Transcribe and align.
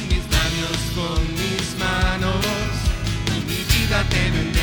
con 0.00 0.08
mis 0.08 0.24
labios, 0.30 0.78
con 0.94 1.34
mis 1.34 1.78
manos, 1.78 2.44
y 3.26 3.40
mi 3.46 3.64
vida 3.64 4.04
te 4.08 4.30
bendiga. 4.30 4.59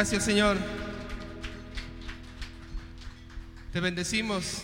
Gracias, 0.00 0.24
Señor. 0.24 0.56
Te 3.70 3.80
bendecimos, 3.80 4.62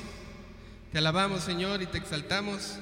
te 0.90 0.96
alabamos, 0.96 1.42
Señor, 1.42 1.82
y 1.82 1.86
te 1.86 1.98
exaltamos. 1.98 2.78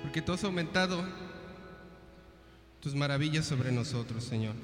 Porque 0.00 0.22
tú 0.22 0.32
has 0.32 0.42
aumentado 0.42 1.04
tus 2.80 2.94
maravillas 2.94 3.44
sobre 3.44 3.72
nosotros, 3.72 4.24
Señor. 4.24 4.54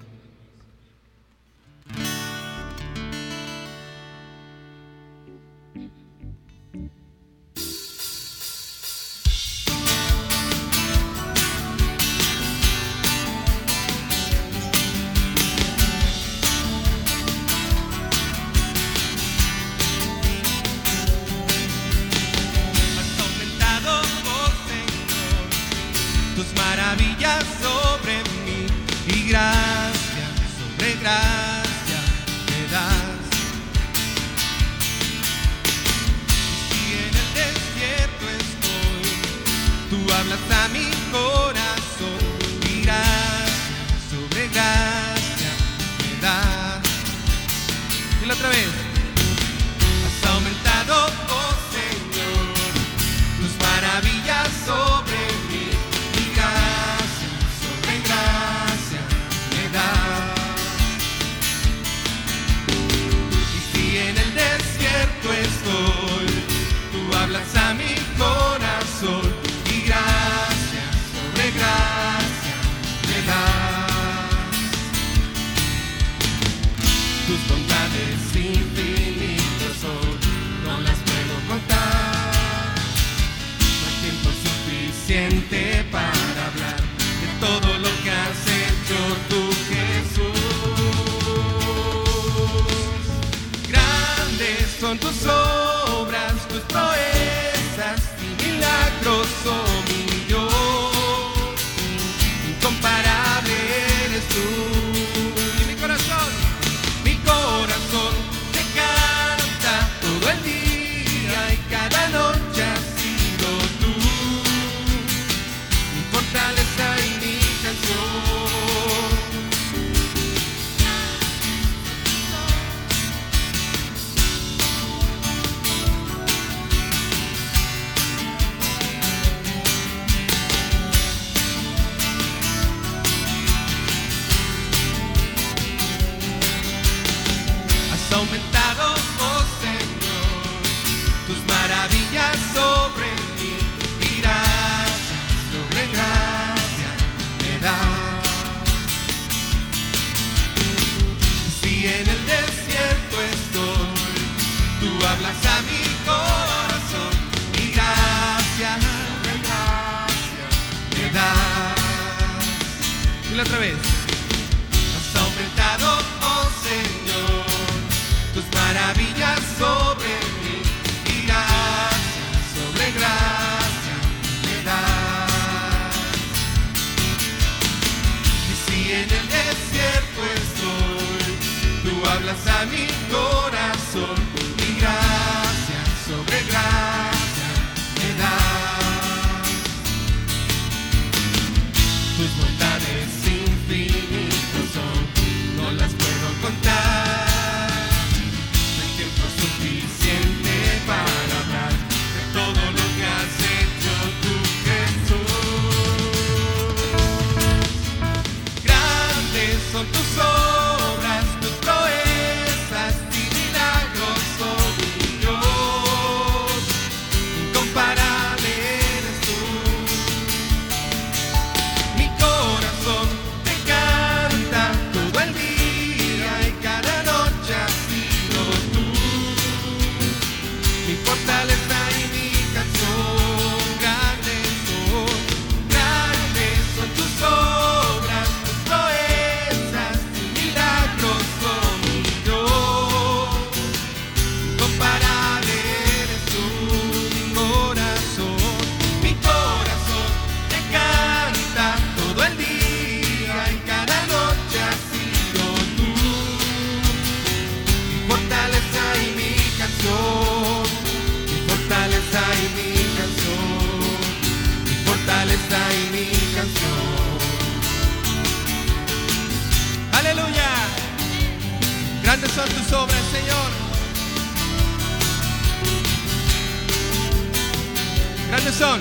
Grandes 278.43 278.59
son. 278.59 278.81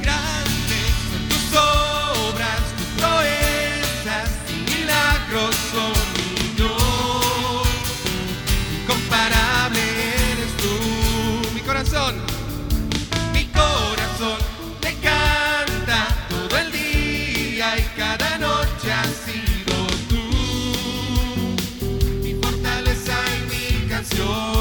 Grandes 0.00 0.92
son 1.10 1.22
tus 1.28 1.58
obras, 1.58 2.60
tus 2.76 2.86
proezas 3.02 4.30
y 4.48 4.52
milagros 4.70 5.56
son 5.72 5.92
mi 6.14 6.46
Incomparable 8.82 9.80
eres 10.30 10.52
tú, 10.58 10.74
mi 11.54 11.60
corazón. 11.60 12.14
Mi 13.32 13.46
corazón 13.46 14.38
te 14.80 14.94
canta 14.94 16.06
todo 16.28 16.56
el 16.58 16.70
día 16.70 17.78
y 17.78 17.82
cada 17.96 18.38
noche 18.38 18.92
así. 18.92 19.42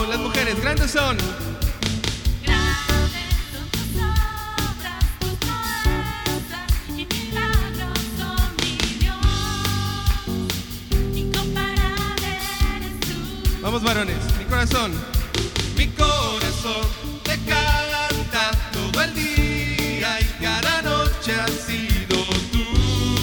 Las 0.09 0.19
mujeres 0.19 0.59
grandes 0.59 0.89
son. 0.91 1.17
Varones, 13.83 14.17
mi 14.39 14.45
corazón, 14.45 14.91
mi 15.77 15.87
corazón 15.89 16.87
te 17.23 17.37
canta 17.45 18.51
todo 18.73 19.03
el 19.03 19.13
día 19.13 20.19
y 20.19 20.43
cada 20.43 20.81
noche 20.81 21.33
has 21.39 21.51
sido 21.51 22.23
tú. 22.51 22.63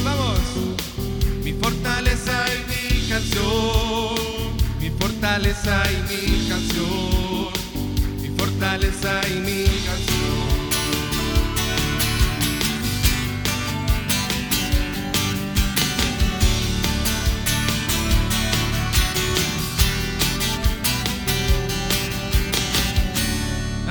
Vamos, 0.05 0.39
mi 1.43 1.53
fortaleza 1.55 2.45
y 2.55 2.59
mi 2.71 3.09
canción, 3.09 4.57
mi 4.81 4.91
fortaleza 4.91 5.83
y 5.91 5.97
mi 6.13 6.49
canción, 6.49 7.53
mi 8.23 8.29
fortaleza 8.39 9.21
y 9.29 9.41
mi 9.41 9.65
canción. 9.65 10.14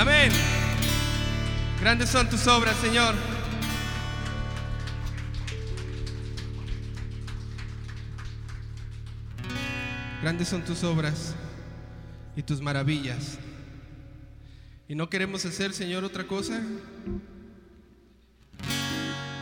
Amén. 0.04 0.34
Grandes 1.80 2.10
son 2.10 2.30
tus 2.30 2.46
obras, 2.48 2.76
Señor. 2.76 3.16
Grandes 10.22 10.50
son 10.50 10.62
tus 10.66 10.84
obras 10.84 11.34
y 12.36 12.44
tus 12.44 12.60
maravillas. 12.60 13.40
Y 14.90 14.96
no 14.96 15.10
queremos 15.10 15.46
hacer, 15.46 15.72
Señor, 15.72 16.04
otra 16.04 16.28
cosa 16.28 16.62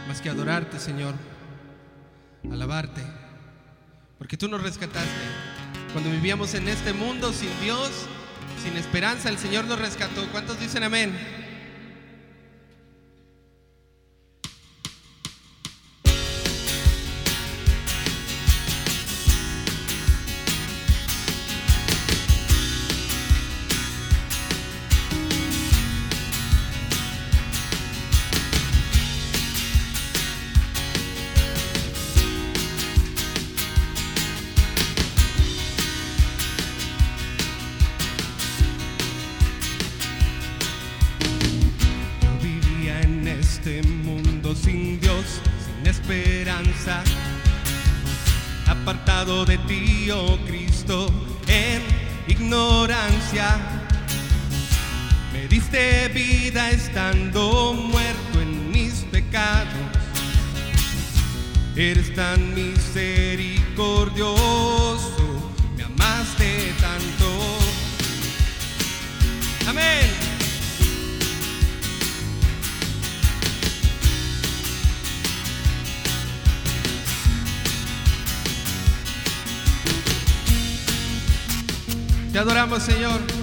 más 0.07 0.21
que 0.21 0.29
adorarte, 0.29 0.77
Señor, 0.77 1.15
alabarte, 2.51 3.01
porque 4.19 4.37
tú 4.37 4.47
nos 4.47 4.61
rescataste. 4.61 5.09
Cuando 5.91 6.11
vivíamos 6.11 6.53
en 6.53 6.67
este 6.67 6.93
mundo 6.93 7.33
sin 7.33 7.49
Dios, 7.61 8.07
sin 8.61 8.77
esperanza, 8.77 9.29
el 9.29 9.37
Señor 9.37 9.65
nos 9.65 9.79
rescató. 9.79 10.25
¿Cuántos 10.31 10.59
dicen 10.59 10.83
amén? 10.83 11.40
Adoramos, 82.41 82.81
Señor. 82.81 83.40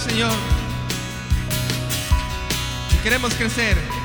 Señor. 0.00 0.32
Y 2.94 3.02
queremos 3.02 3.34
crecer. 3.34 3.97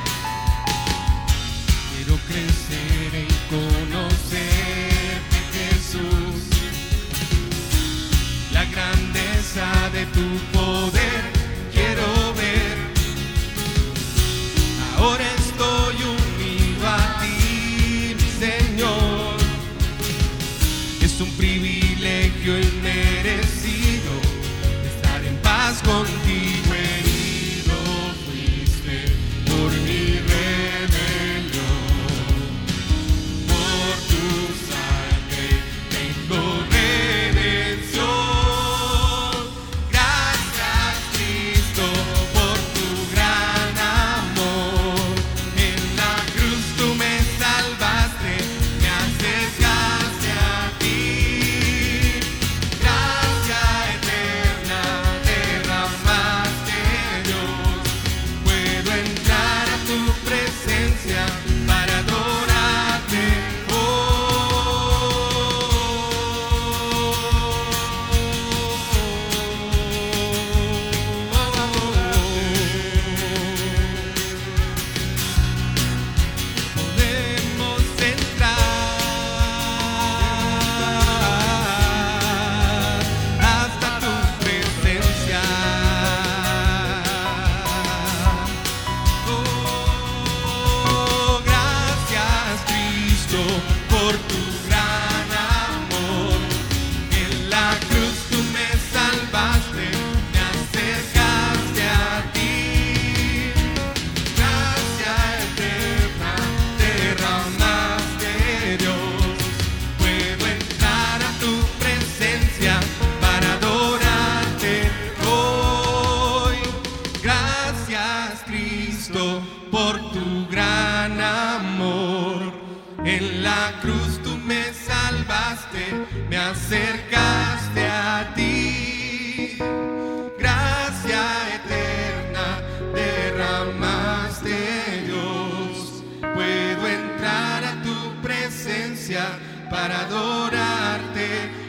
para 139.70 140.02
adorarte. 140.02 141.63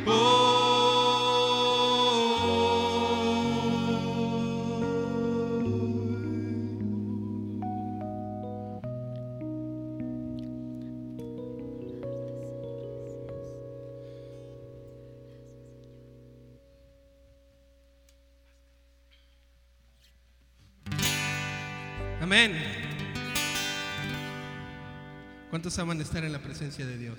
¿Cuántos 25.65 25.79
aman 25.79 25.99
estar 25.99 26.23
en 26.23 26.31
la 26.31 26.41
presencia 26.41 26.85
de 26.85 26.99
Dios? 26.99 27.17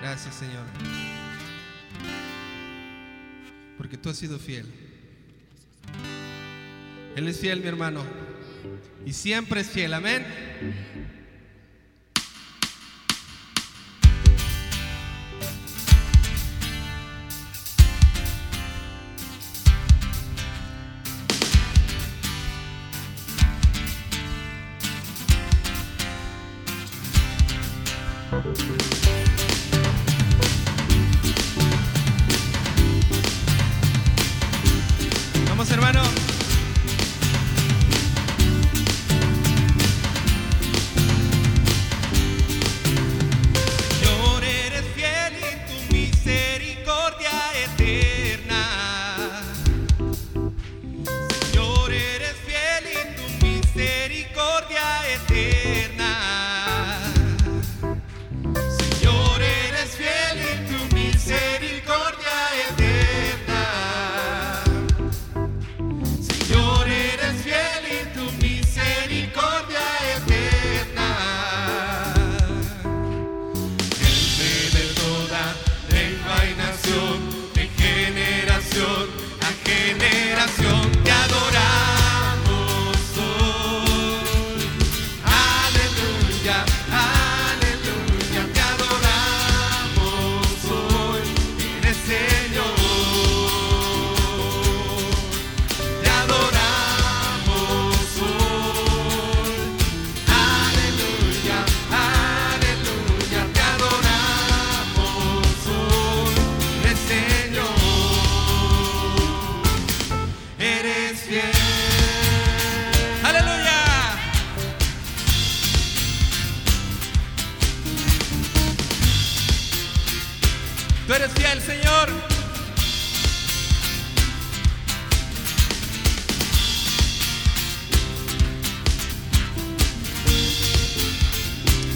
Gracias, 0.00 0.36
Señor. 0.36 0.64
Porque 3.76 3.96
tú 3.96 4.08
has 4.08 4.18
sido 4.18 4.38
fiel. 4.38 4.66
Él 7.16 7.26
es 7.26 7.40
fiel, 7.40 7.60
mi 7.60 7.66
hermano. 7.66 8.04
Y 9.04 9.14
siempre 9.14 9.62
es 9.62 9.66
fiel. 9.70 9.94
Amén. 9.94 10.24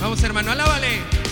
Vamos 0.01 0.23
hermano, 0.23 0.51
alábale. 0.53 1.26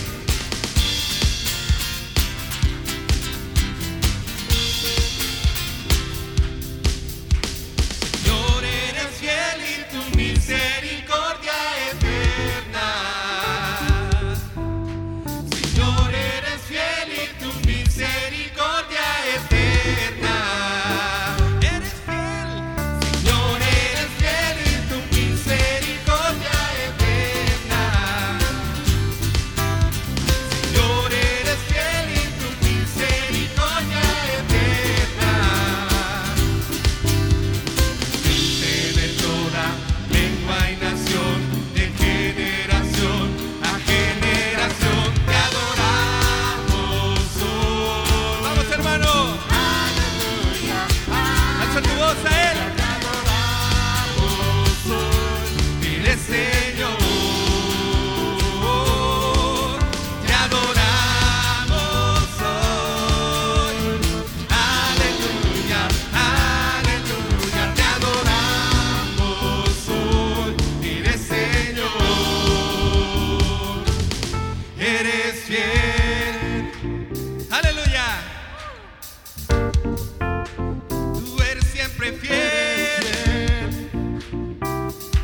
siempre 82.05 82.27
fiel, 82.27 83.89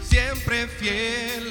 siempre 0.01 0.67
fiel. 0.67 1.50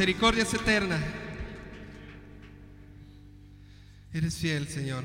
Misericordia 0.00 0.44
es 0.44 0.54
eterna. 0.54 0.98
Eres 4.14 4.34
fiel, 4.34 4.66
Señor. 4.66 5.04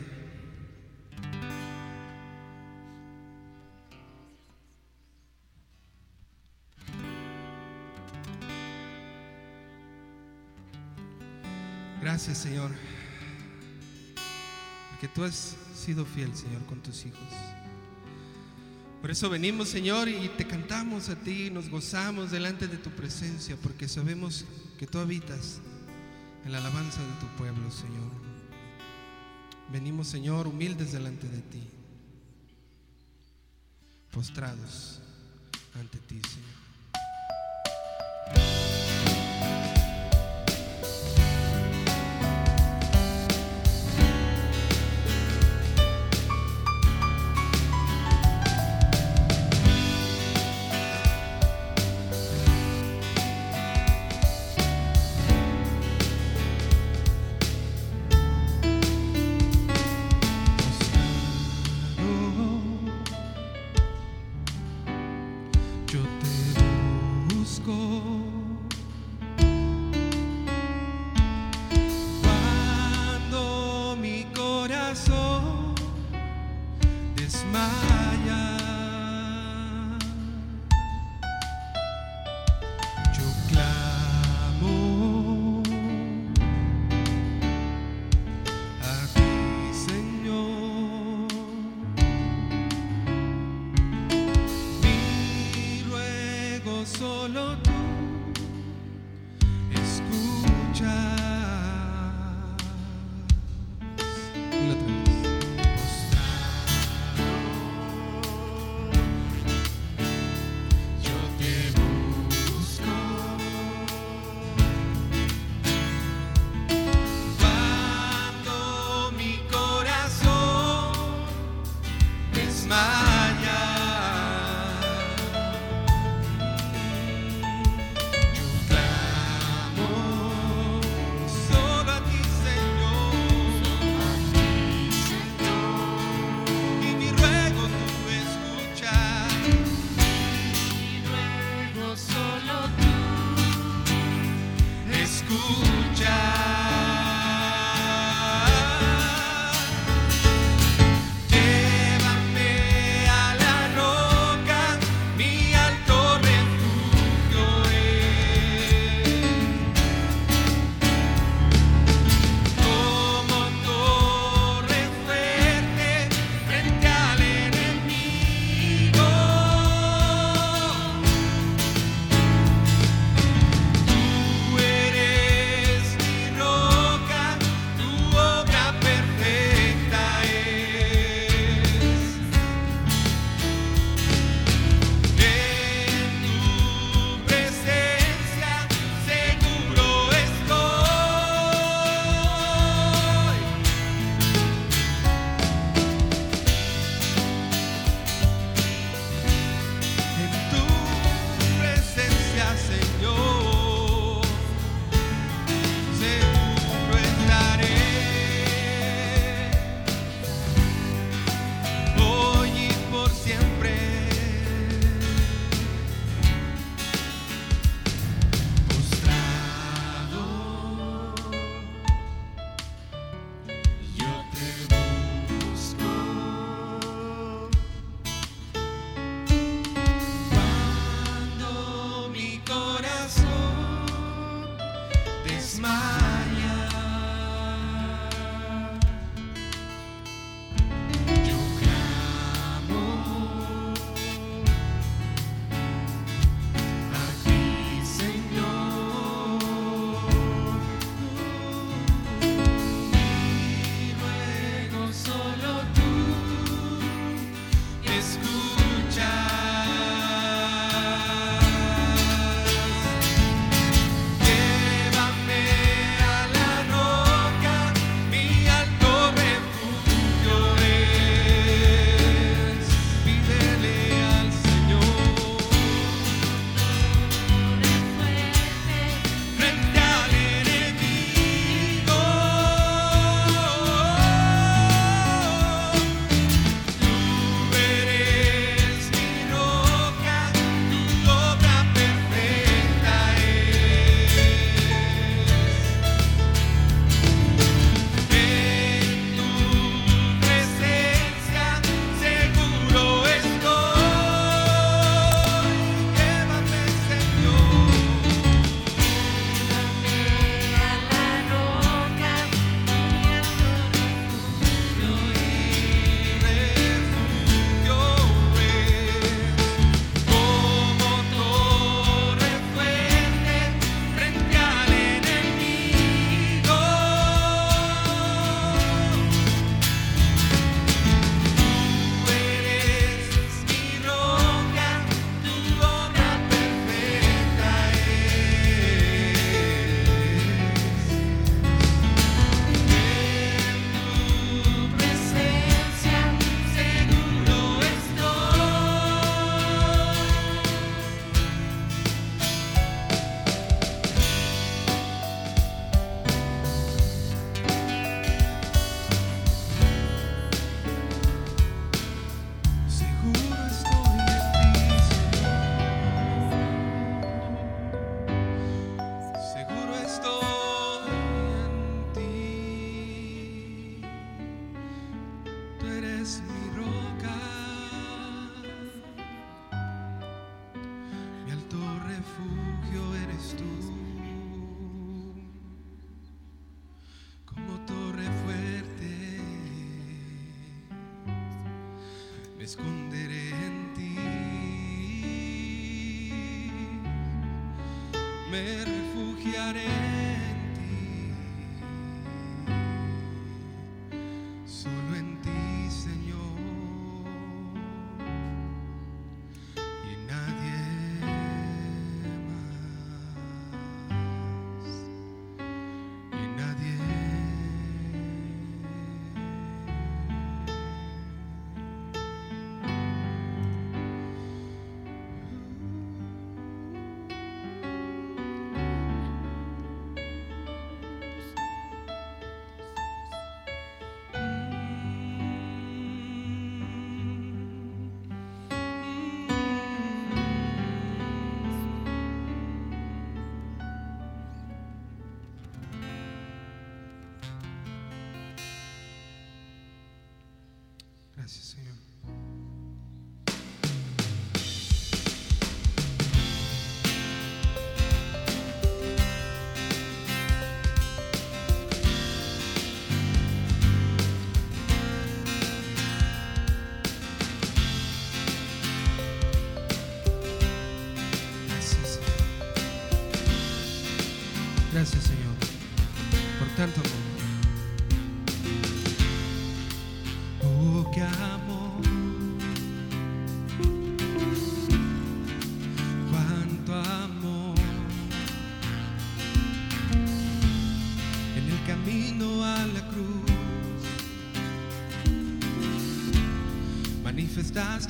Gracias, 12.01 12.37
Señor. 12.37 12.71
Porque 14.91 15.09
tú 15.09 15.25
has 15.25 15.57
sido 15.75 16.05
fiel, 16.05 16.33
Señor, 16.33 16.65
con 16.67 16.79
tus 16.79 17.05
hijos. 17.05 17.64
Por 19.05 19.11
eso 19.11 19.29
venimos, 19.29 19.69
Señor, 19.69 20.09
y 20.09 20.29
te 20.29 20.47
cantamos 20.47 21.09
a 21.09 21.15
ti, 21.15 21.51
nos 21.51 21.69
gozamos 21.69 22.31
delante 22.31 22.67
de 22.67 22.77
tu 22.77 22.89
presencia, 22.89 23.55
porque 23.55 23.87
sabemos 23.87 24.45
que 24.79 24.87
tú 24.87 24.97
habitas 24.97 25.61
en 26.43 26.51
la 26.51 26.57
alabanza 26.57 27.01
de 27.01 27.13
tu 27.19 27.27
pueblo, 27.37 27.69
Señor. 27.69 28.09
Venimos, 29.71 30.07
Señor, 30.07 30.47
humildes 30.47 30.91
delante 30.91 31.29
de 31.29 31.41
ti, 31.43 31.61
postrados 34.09 35.01
ante 35.75 35.99
ti, 35.99 36.19
Señor. 36.27 36.55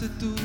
Manifestaste 0.05 0.19
tu 0.19 0.44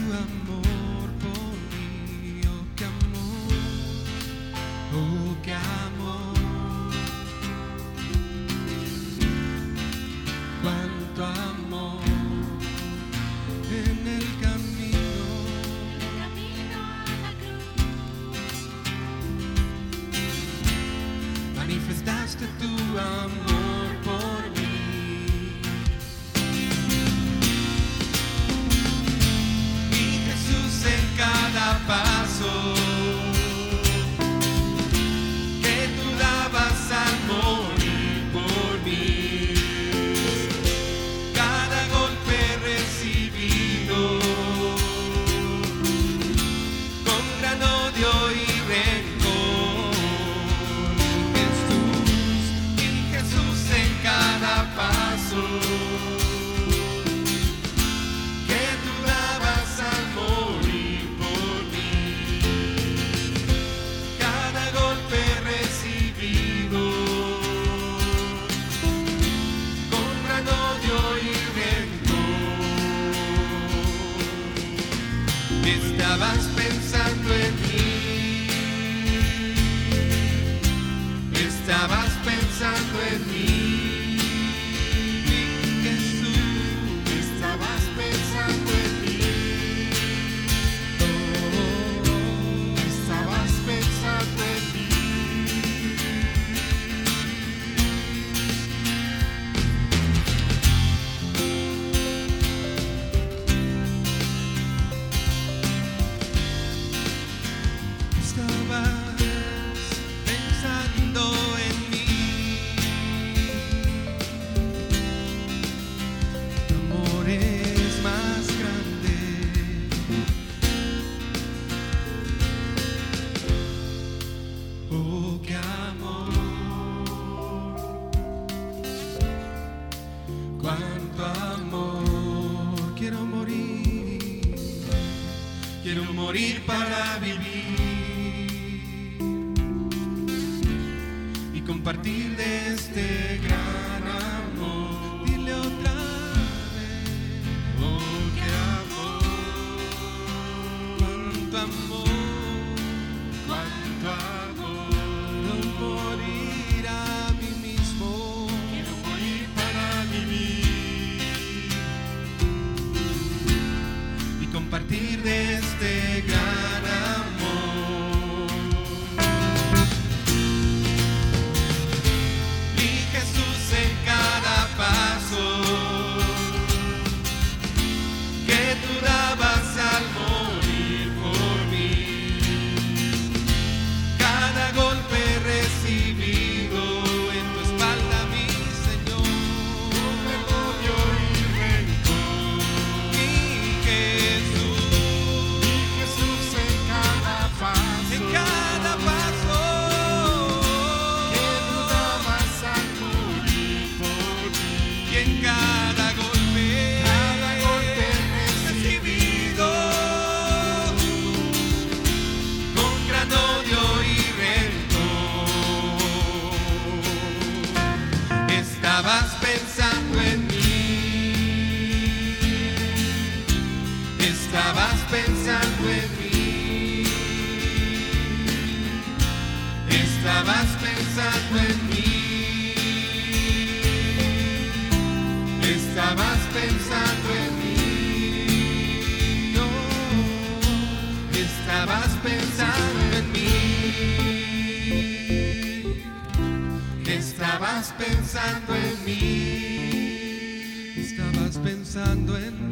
estabas 250.96 251.57
pensando 251.59 252.36
en. 252.36 252.70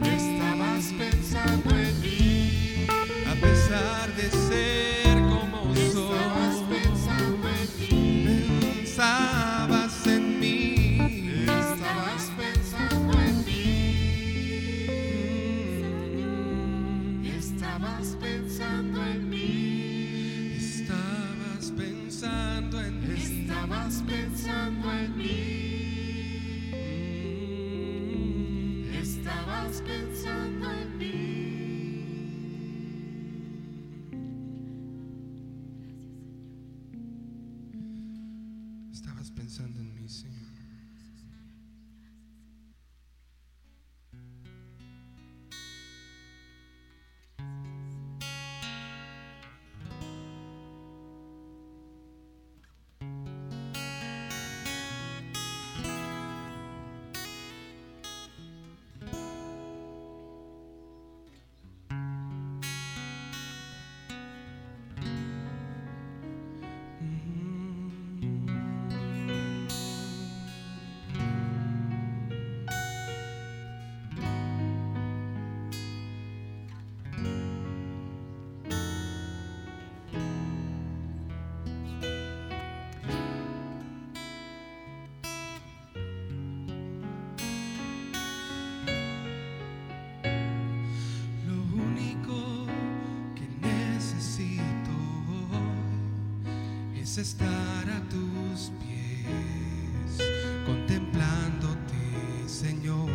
es 97.09 97.16
estar 97.16 97.88
a 97.88 98.00
tus 98.11 98.70
pies, 98.80 100.28
contemplándote, 100.66 102.02
Señor. 102.46 103.09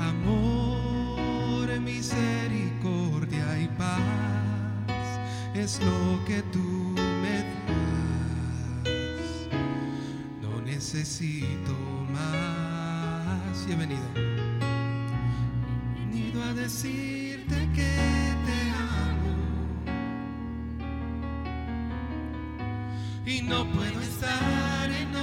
Amor, 0.00 1.78
misericordia 1.80 3.60
y 3.60 3.68
paz 3.78 5.20
es 5.54 5.78
lo 5.80 6.24
que 6.24 6.42
tú 6.52 6.96
me 7.22 7.44
das. 7.68 8.88
No 10.42 10.60
necesito 10.62 11.76
más. 12.12 13.64
Bienvenido. 13.64 14.08
Venido 15.94 16.42
a 16.42 16.52
decirte 16.52 17.68
que 17.76 18.17
y 23.28 23.42
no 23.42 23.70
puedo 23.72 24.00
estar 24.00 24.90
en 24.90 25.14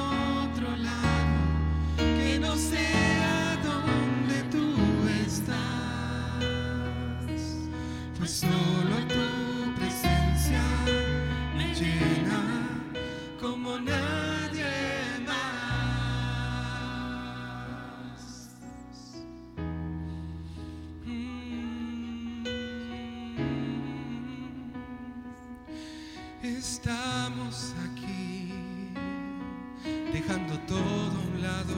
dejando 30.11 30.57
todo 30.59 30.77
a 30.77 31.35
un 31.35 31.41
lado, 31.41 31.75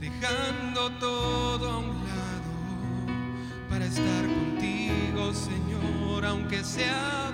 dejando 0.00 0.90
todo 0.98 1.70
a 1.70 1.78
un 1.78 1.88
lado, 1.88 2.52
para 3.68 3.84
estar 3.86 4.24
contigo, 4.26 5.32
Señor, 5.34 6.24
aunque 6.24 6.64
sea 6.64 7.32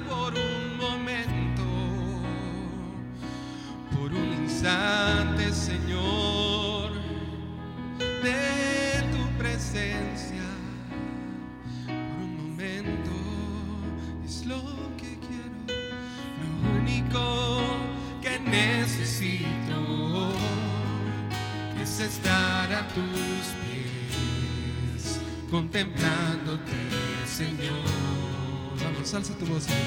você. 29.47 29.86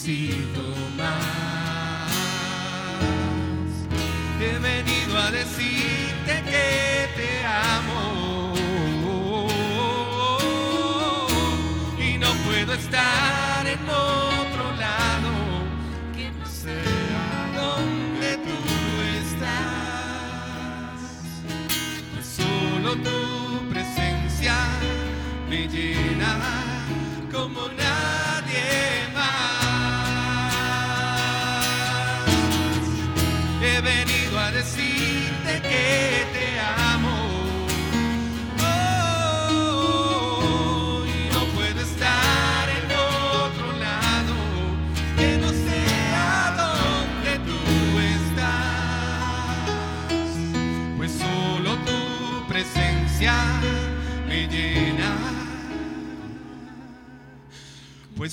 necesito 0.00 0.62
más. 0.96 1.49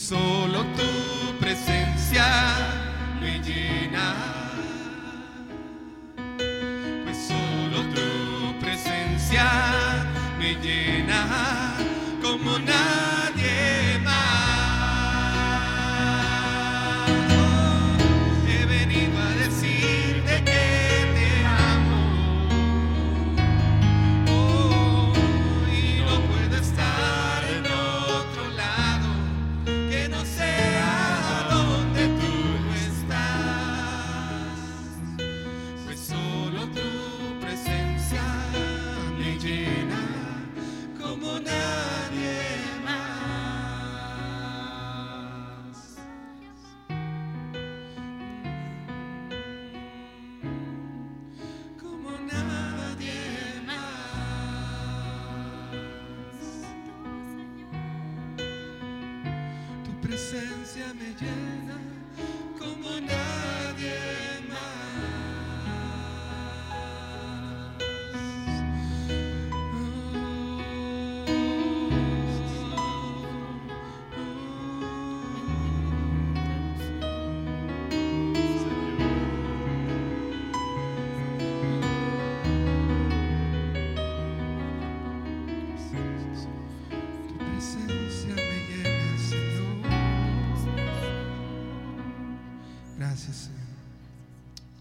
solo 0.08 0.64
tú. 0.78 0.97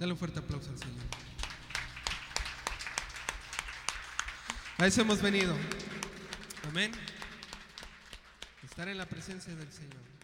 Dale 0.07 0.13
un 0.13 0.19
fuerte 0.21 0.39
aplauso 0.39 0.71
al 0.71 0.79
Señor. 0.79 1.03
A 4.79 4.87
eso 4.87 5.01
hemos 5.01 5.21
venido. 5.21 5.53
Amén. 6.69 6.93
Estar 8.63 8.89
en 8.89 8.99
la 8.99 9.07
presencia 9.07 9.53
del 9.57 9.73
Señor. 9.73 10.16